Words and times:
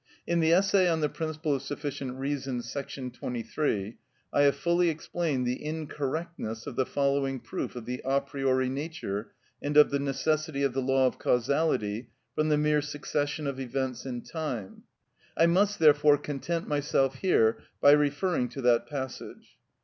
In 0.25 0.39
the 0.39 0.51
essay 0.51 0.89
on 0.89 1.01
the 1.01 1.09
principle 1.09 1.53
of 1.53 1.61
sufficient 1.61 2.15
reason,§ 2.17 2.57
23, 3.13 3.97
I 4.33 4.41
have 4.41 4.55
fully 4.55 4.89
explained 4.89 5.45
the 5.45 5.63
incorrectness 5.63 6.65
of 6.65 6.75
the 6.75 6.87
following 6.87 7.39
proof 7.39 7.75
of 7.75 7.85
the 7.85 8.01
a 8.03 8.19
priori 8.19 8.67
nature 8.67 9.31
and 9.61 9.77
of 9.77 9.91
the 9.91 9.99
necessity 9.99 10.63
of 10.63 10.73
the 10.73 10.81
law 10.81 11.05
of 11.05 11.19
causality 11.19 12.09
from 12.33 12.49
the 12.49 12.57
mere 12.57 12.81
succession 12.81 13.45
of 13.45 13.59
events 13.59 14.03
in 14.03 14.23
time; 14.23 14.85
I 15.37 15.45
must, 15.45 15.77
therefore, 15.77 16.17
content 16.17 16.67
myself 16.67 17.17
here 17.17 17.59
by 17.79 17.91
referring 17.91 18.49
to 18.49 18.61
that 18.63 18.87
passage. 18.87 19.57